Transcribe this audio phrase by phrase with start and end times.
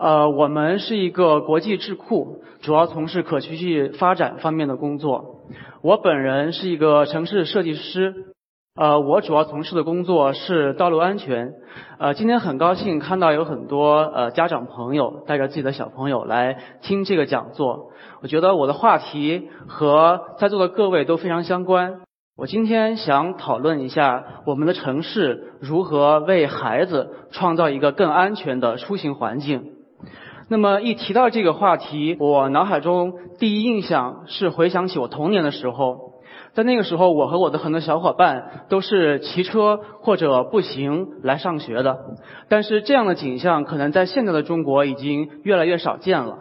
[0.00, 5.42] 呃，我们是一个国际智库，主要从事可持续发展方面的工作。
[5.82, 8.14] 我本人是一个城市设计师，
[8.74, 11.52] 呃，我主要从事的工作是道路安全。
[11.98, 17.90] 呃，今天很高兴看到有很多呃家长朋友带着自己的小朋友来听这个讲座。
[18.22, 22.00] 我觉得我的话题和在座的各位都非常相关。
[22.38, 29.72] 我今天想讨论一下我们的城市如何为孩子创造一个更安全的出行环境。
[30.50, 36.14] 那么一提到这个话题，我脑海中第一印象是回想起我童年的时候，
[36.54, 41.98] 在那个时候，我和我的很多小伙伴都是骑车或者步行来上学的。
[42.48, 46.40] 但是这样的景象可能在现在的中国已经越来越少见了。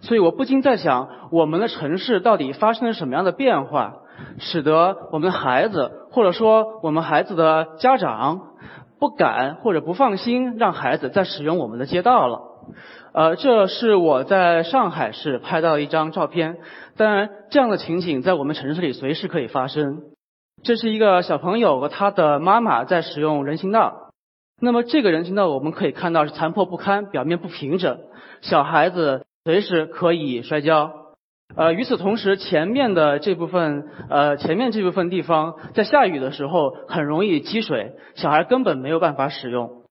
[0.00, 3.96] 所以我不禁在想，我们的城市到底发生了什么样的变化，
[4.38, 8.40] 使得我们的孩子或者说我们孩子的家长
[8.98, 12.40] 不敢或者不放心让孩子再使用我们的街道了。
[13.16, 16.58] 呃，这是我在上海市拍到一张照片。
[16.98, 20.02] 当然，这样的情景在我们城市里随时可以发生。
[20.62, 24.10] 这是一个小朋友和他的妈妈在使用人行道。
[24.60, 28.00] 那么，这个人行道我们可以看到是残破不堪，表面不平整，
[28.42, 30.92] 小孩子随时可以摔跤。
[31.56, 39.85] 呃，与此同时，前面的这部分，呃，前面这部分地方在下雨的时候很容易积水，小孩根本没有办法使用。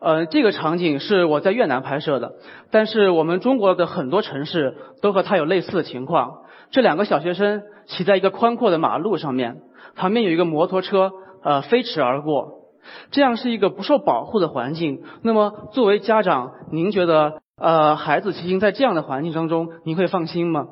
[0.00, 2.34] 呃，这个场景是我在越南拍摄的，
[2.70, 6.42] 但是我们中国的很多城市都和它有类似的情况。
[6.70, 9.62] 这两个小学生骑在一个宽阔的马路上面，
[9.96, 11.12] 旁边有一个摩托车，
[11.42, 12.68] 呃，飞驰而过，
[13.10, 15.02] 这样是一个不受保护的环境。
[15.22, 20.68] 那么，作为家长，您觉得，呃，孩子骑行在这样的环境当中，您会放心吗？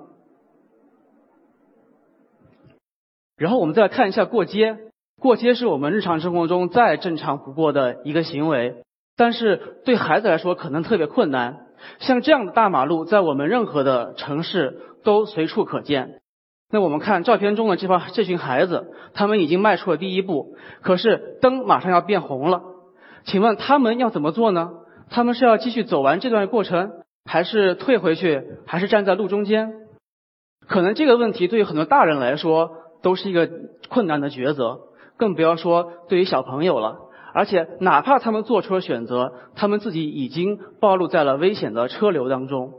[3.36, 4.78] 然后我们再来看一下过街，
[5.20, 8.84] 过街是我们日常生活中再正常不过的一个行为。
[9.16, 11.66] 但是对孩子来说可能特别困难，
[11.98, 16.20] 像这样的大马路在我们任何的城市都随处可见。
[16.70, 22.62] 那我们看照片中的这帮这群孩子，他们已经迈出了第一步，可是灯马上要变红了，
[23.24, 24.70] 请问他们要怎么做呢？
[25.08, 26.90] 他们是要继续走完这段过程，
[27.24, 29.72] 还是退回去，还是站在路中间？
[30.66, 33.48] 可能这个问题对于很多大人来说都是一个
[33.88, 34.80] 困难的抉择，
[35.16, 37.05] 更不要说对于小朋友了。
[37.36, 42.72] 而且，哪怕他们做出了选择，他们自己已经暴露在了危险的车流当中。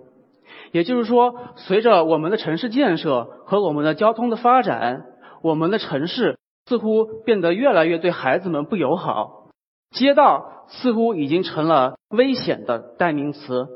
[0.71, 5.05] 也就是说，随着我们的城市建设和我们的交通的发展，
[5.43, 9.49] 我们的城市似乎变得越来越对孩子们不友好，
[9.91, 13.67] 街道似乎已经成了危险的代名词。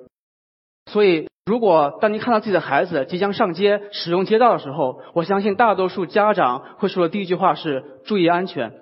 [0.88, 8.81] 所以，如果当您看到自己的孩子即将上街使用街道的时候，我相信大多数家长会说的第一句话是“注意安全”。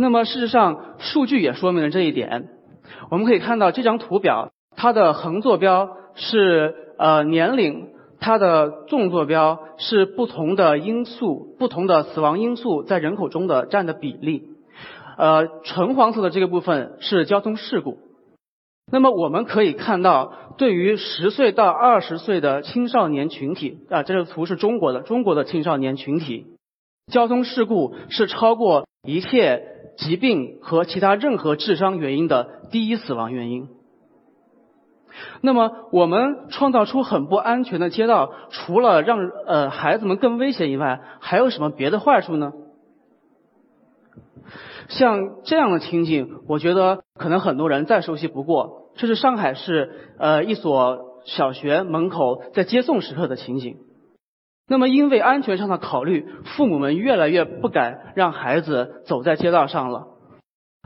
[0.00, 2.48] 那么事实上，数据也说明了这一点。
[3.10, 7.88] 我们可以看到这张图表，它的横坐标是呃年龄，
[8.18, 14.44] 它的纵坐标是不同的因素、不同的死亡因素在人口中的占的比例。
[15.18, 17.98] 呃，纯黄色的这个部分是交通事故。
[18.90, 26.46] 那么我们可以看到，对于十岁到二十岁的青少年群体啊，这个图是中国的，中国的青少年群体，
[27.12, 29.69] 交通事故是超过一切。
[29.96, 33.68] 疾病和其他任何智商原因的第一死亡原因。
[35.40, 42.52] 那么，我们创造出很不安全的街道，除了让呃孩子们更危险以外，还有什么别的坏处呢？
[44.88, 48.90] 像这样的情景，我觉得可能很多人再熟悉不过。
[48.96, 53.78] 这是上海市呃一所小学门口在接送时刻的情景。
[54.70, 60.06] 那么，因为安全上的考虑，父母们越来越不敢让孩子走在街道上了。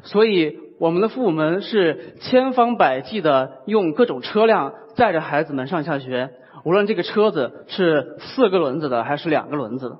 [0.04, 6.30] 所以，我们的父母们是千方百计的用各种车辆载着孩子们上下学，
[6.64, 9.98] 无论这个车子是四个轮子的还是两个轮子的。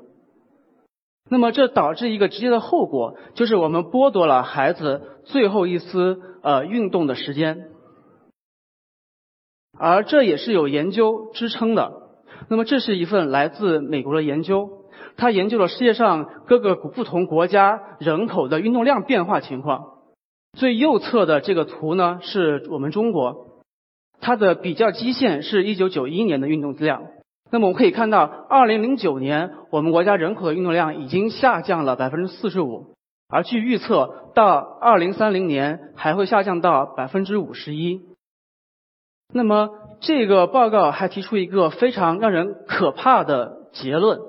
[1.28, 7.68] 那么，这导致一个直接的后果，就是我们剥夺了孩子最后一丝呃运动的时间，
[9.78, 12.00] 而这也是有研究支撑的。
[12.48, 14.84] 那么，这是一份来自美国的研究，
[15.16, 19.94] 他研究了世界上各个不同国家人口的运动量变化情况。
[20.56, 23.62] 最右侧的这个图呢，是我们中国，
[24.20, 27.02] 它的比较基线是一九九一年的运动量。
[27.50, 32.94] 那么我们可以看到，二零零九年我们国家人口的运动量已经下降了百分之四十五，
[33.28, 38.02] 而据预测，到二零三零年还会下降到百分之五十一。
[39.32, 39.70] 那么
[40.06, 44.20] 这个报告还提出一个非常让人可怕的结论，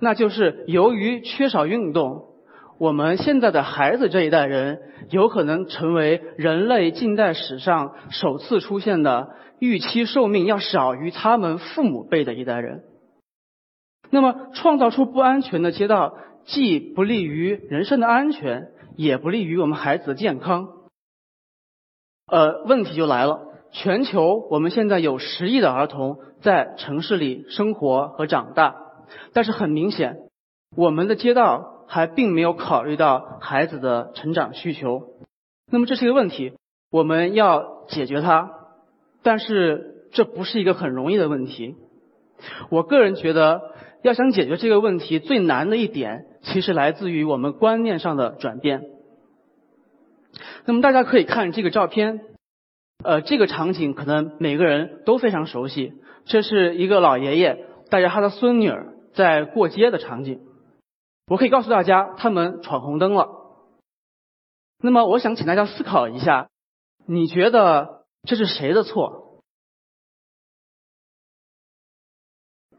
[0.00, 2.28] 那就是由于缺少运动。
[2.78, 12.82] 我们现在的孩子这一代人有可能成为人类近代史上首次出现的预期寿命要少于他们父母辈的一代人。
[14.10, 20.68] 那么，创造出不安全的街道，既不利于人身的安全，也不利于我们孩子的健康。
[22.26, 23.40] 呃，问题就来了：
[23.72, 28.76] 全球我们现在有十亿的儿童在城市里生活和长大，
[29.32, 30.18] 但是很明显，
[30.76, 31.70] 我们的街道。
[31.88, 35.08] 还并没有考虑到孩子的成长需求，
[35.70, 36.54] 那么这是一个问题，
[36.90, 38.50] 我们要解决它，
[39.22, 41.76] 但是这不是一个很容易的问题。
[42.70, 43.60] 我个人觉得，
[44.00, 48.84] 要想解决这个问题，最难的一点其实来自于我们观念上的转变。
[50.64, 52.22] 那么大家可以看这个照片，
[53.04, 55.94] 呃，这个场景可能每个人都非常熟悉，
[56.24, 60.40] 这是一个老爷爷带着他的孙女儿在过街的场景。
[61.26, 63.28] 我可以告诉大家，他们闯红灯了。
[64.82, 66.48] 那么，我想请大家思考一下，
[67.06, 69.40] 你觉得这是谁的错？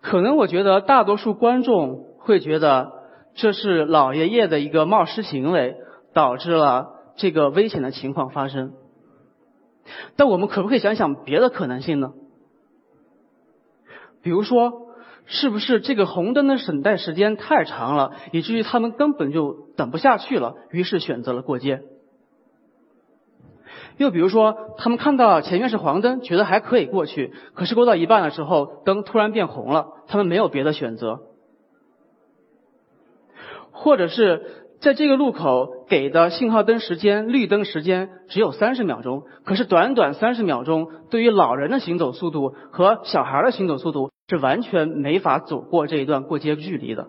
[0.02, 2.92] 可能我觉得大多数观众会觉得
[3.36, 5.78] 这是老爷爷的一个冒失行为，
[6.14, 8.74] 导致了这个危险的情况发生。
[10.16, 12.14] 但我们可不可以想想别的可能性呢？
[14.22, 14.82] 比如说。
[15.26, 21.82] 是不是这个红灯的等待时间太长了，以至于他们根本就等不下去了，于是选择了过街？
[23.96, 31.22] 又比如说，他们看到前面是黄灯，觉得还可以过去，可是过到一半的时候，灯突然变红了，他们没有别的选择。
[33.72, 44.12] 或者是在这个路口给的信号灯时间、绿灯时间只有三十秒钟，可是短短三十秒钟，对于老人的行走速度和小孩的行走速度。
[44.30, 47.08] 是完全没法走过这一段过街距离的，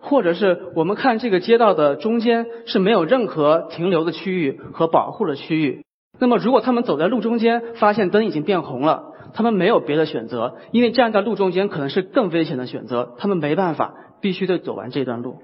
[0.00, 5.84] 或者是我们看这个街道的中间是没有任何停留的区域和保护的区域。
[6.18, 15.42] 那么，如果他们走在路中间，发现灯已经变红了，他们没有别的选择，因为站在路中间可能是更危险的选择，他们没办法，必须得走完这段路。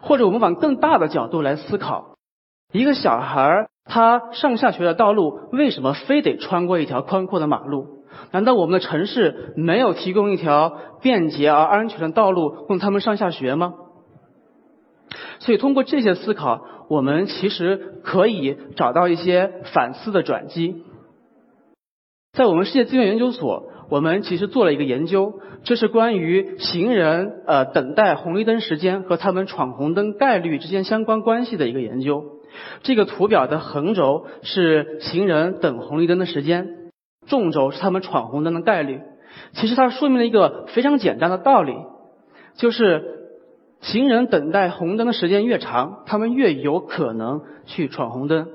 [0.00, 2.16] 或者，我们往更大的角度来思考，
[2.72, 3.68] 一个小孩儿。
[3.88, 8.02] 他上下学的道路为什么非得穿过一条宽阔的马路？
[8.32, 13.74] 难道我们的城市没有提供一条便捷而安全的道路供他们上下学吗？
[15.38, 20.82] 所以通过这些思考，我们其实可以找到一些反思的转机。
[22.32, 32.24] 在我们世界资源研究所，我们其实做了一个研究，这是关于行人呃等待红绿灯时间和他们闯红灯概率之间相关关系的一个研究。
[32.82, 36.90] 这个图表的横轴是行人等红绿灯的时间，
[37.26, 39.00] 纵轴是他们闯红灯的概率。
[39.52, 41.74] 其实它说明了一个非常简单的道理，
[42.56, 43.04] 就是
[43.80, 48.48] 行人等待红灯的时间越长，他们越有可能去闯红灯。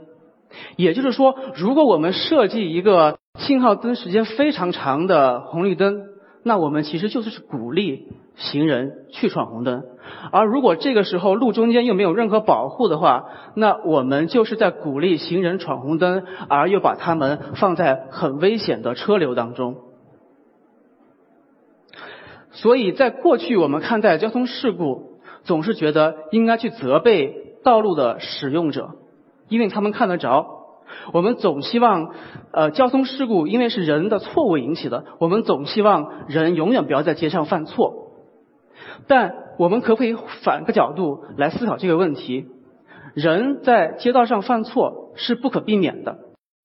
[0.76, 6.04] 也就是说，如果我们设计一个信号灯时间非常长的红绿灯，
[6.44, 9.84] 那我们其实就是鼓励行人去闯红灯。
[10.32, 19.78] 而如果这个时候路中间又没有任何保护的话，那我们就是在鼓励行人闯红灯，而又把他们放在很危险的车流当中。
[22.52, 28.92] 所以在过去，我们看待交通事故，总是觉得应该去责备道路的使用者，
[29.48, 30.61] 因为他们看得着。
[31.14, 32.12] 我们总希望，
[32.52, 38.12] 呃，交通事故因为是人的错误引起的，我们总希望人永远不要在街上犯错。
[39.08, 42.48] 但我们可不可以反个角度来思考这个问题？
[43.14, 46.18] 人在街道上犯错是不可避免的，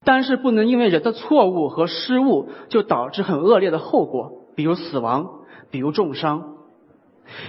[0.05, 5.27] 但是不能因为人的错误和失误就导致很恶劣的后果，比如死亡，
[5.71, 6.55] 比如重伤。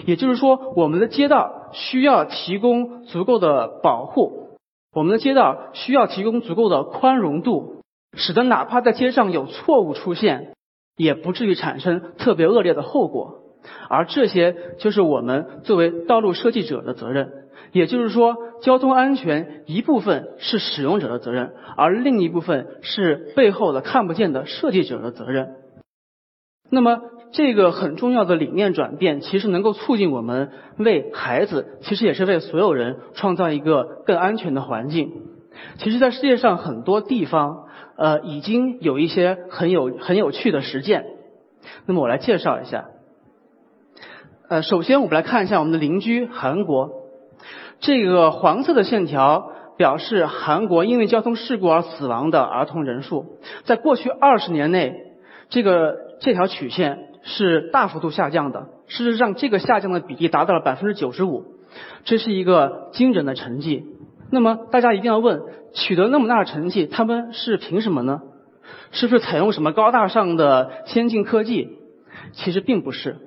[0.08, 4.47] 也就是说，我们的街道需要提供足够的保护，
[4.98, 7.84] 我们的街道需要提供足够的宽容度，
[8.16, 10.56] 使得哪怕在街上有错误出现，
[10.96, 13.44] 也不至于产生特别恶劣的后果。
[13.90, 17.32] 而这些就是我们作为道路设计者的责任，
[17.74, 25.58] 也就是说，交通安全一部分是使用者的责任，而另一部分是背后的看不见的设计者的责任。
[26.72, 35.12] 那么，这个很重要的理念转变，其实能够促进我们为孩子，其实也是为所有人创造一个更安全的环境。
[35.78, 37.66] 其实，在世界上很多地方，
[37.98, 41.06] 呃，已经有一些很有很有趣的实践。
[41.86, 42.86] 那么，我来介绍一下。
[44.50, 46.92] 呃，首先我们来看一下我们的邻居韩国，
[47.80, 54.94] 这个黄色的线条表示韩国因为交通事故而死亡的儿童人数，在过去二十年内，
[55.50, 58.70] 这个这条曲线是大幅度下降的。
[58.88, 61.44] 事实上，这个下降的比例达到了百分之九十五，
[62.06, 63.86] 这是一个惊人的成绩。
[64.32, 65.44] 那么，大家一定要问：
[65.74, 68.22] 取得那么大的成绩，他们是凭什么呢？
[68.92, 71.78] 是不是采用什么高大上的先进科技？
[72.32, 73.18] 其实并不是。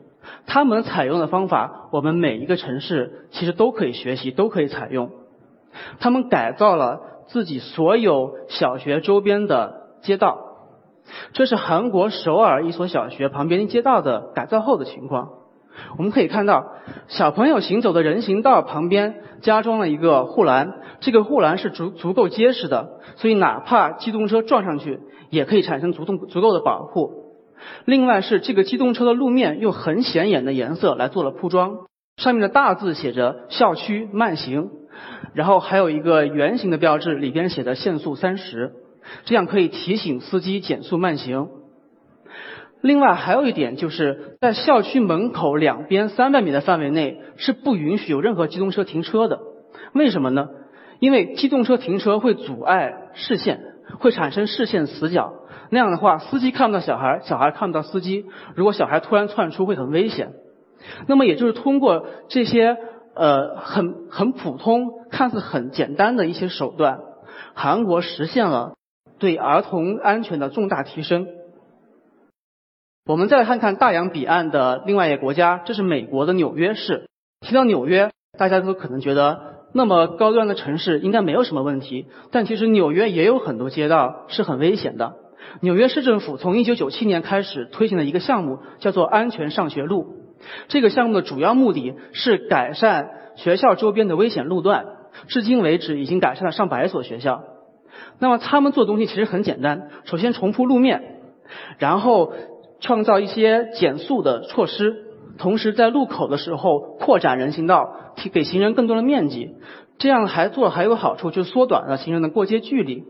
[0.46, 5.10] 他们采用的方法，我们每一个城市其实都可以学习，都可以采用。
[6.00, 10.49] 他们改造了自己所有小学周边的街道，
[11.32, 15.28] 这是韩国首尔一所小学旁边街道的改造后的情况。
[15.96, 16.72] 我们可以看到，
[17.08, 25.00] 小朋友行走的人行道旁边加装了一个护栏，这个护栏是足足够结实的，所以哪怕机动车撞上去，
[25.30, 27.20] 也可以产生足动足够的保护。
[27.84, 31.86] 另外是这个机动车的路面用很显眼的颜色来做了铺装，
[32.16, 34.70] 上面的大字写着“校区慢行”，
[35.34, 38.72] 然后还有一个圆形的标志，里边写的限速三十，
[39.24, 41.48] 这样可以提醒司机减速慢行。
[42.80, 49.38] 另外还有一点就是在校区门口两边三百米的范围内是不允许有任何机动车停车的。
[49.92, 50.48] 为什么呢？
[50.98, 53.60] 因为机动车停车会阻碍视线，
[53.98, 55.34] 会产生视线死角。
[55.70, 58.24] 那样的话，司机看不到小孩，小孩看不到司机。
[58.54, 60.32] 如果小孩突然窜出，会很危险。
[61.06, 62.76] 那么，也就是通过这些
[63.14, 67.00] 呃很很普通、看似很简单的一些手段，
[67.54, 68.72] 韩国实现了
[69.20, 71.28] 对儿童安全的重大提升。
[73.06, 77.08] 我们再来看看大洋彼岸的另外一个国家，这是美国的纽约市。
[77.40, 85.14] 提到纽约，大家都可能觉得那么高端的城市应该没有什么问题，但其实纽约也有很多街道是很危险的。
[85.60, 90.06] 纽约市政府从1997年开始推行了一个项目，叫做“安全上学路”。
[90.68, 94.86] 这个项目的主要目的是改善学校周边的危险路段，
[95.28, 97.42] 至今为止已经改善了上百所学校。
[98.18, 101.20] 那么他们做东西其实很简单，首先重铺路面，
[101.78, 102.32] 然后
[102.80, 105.04] 创造一些减速的措施，
[105.38, 109.54] 同时在路口的时候扩展人行道，提给行人更多的面积。
[109.98, 113.04] 这样还做还有好处，就是缩短了行人的过街距离。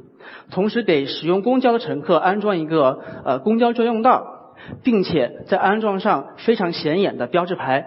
[0.51, 7.87] 同时给使用公交的乘客安装一个呃公交专用道，并且在安装上非常显眼的标志牌。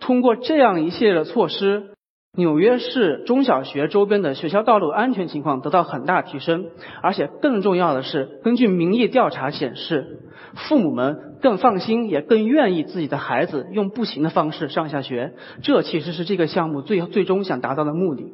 [0.00, 1.94] 通过这样一系列的措施，
[2.36, 6.66] 纽约市中小学周边的学校道路安全情况得到很大提升。
[7.02, 10.20] 而且更重要的是，根据民意调查显示，
[10.54, 15.34] 父母们更放心，也更愿意自己的孩子用步行的方式上下学。
[15.62, 18.32] 这其实是这个项目最最终想达到的目的。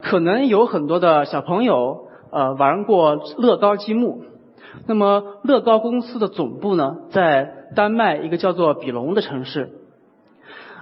[0.00, 2.06] 可能有很多的小朋友。
[2.30, 4.22] 呃，玩过乐高积木。
[4.86, 9.70] 那么，乐高公司的总部呢，在丹麦一个叫做比隆的城市。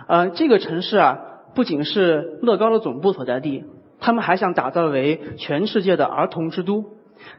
[0.08, 1.18] 呃，这个城市啊，
[1.56, 3.64] 不仅是乐高的总部所在地，
[3.98, 6.84] 他们还想打造为全世界的儿童之都，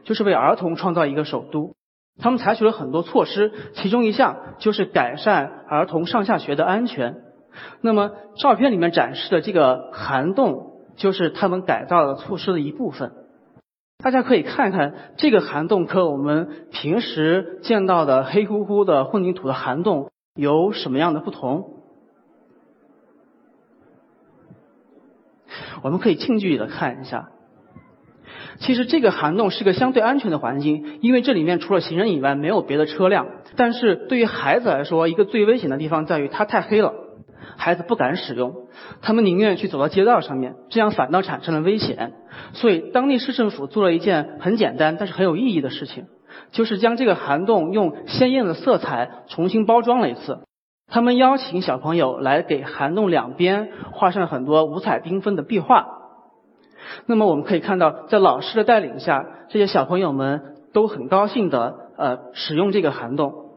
[0.02, 1.76] 就是为儿童创造一个首都。
[2.20, 7.22] 他们采取了很多措施，其中一项就是改善儿童上下学的安全。
[7.80, 8.10] 那么，
[8.40, 13.12] 照片里面展示的这个涵洞，就是他们改造的措施的一部分。
[14.02, 21.78] 大家可以看看这个涵洞和我们平时见到的黑乎乎的混凝土的涵洞有什么样的不同？
[25.82, 27.28] 我们可以近距离的看一下。
[28.58, 33.26] 其实这个涵洞是个相对安全的环境，因为这里面除了行人以外没有别的车辆。
[33.56, 36.92] 但是对于孩子来说，一个最危险的地方在于它太黑了。
[37.56, 38.68] 孩子不敢使用，
[39.00, 42.12] 他们宁愿去走到街道上面，这样反倒产生了危险。
[42.52, 46.06] 所以当地市政府做了一件很简单但是很有意义的事情，
[46.50, 50.40] 就是将这个涵洞用鲜艳的色彩重新包装了一次。
[50.90, 55.86] 他们邀请小朋友来给涵洞两边画上很多五彩缤纷的壁画。
[57.06, 63.47] 那么我们可以看到，在老师的带领下，这些小朋友们都很高兴的呃使用这个涵洞。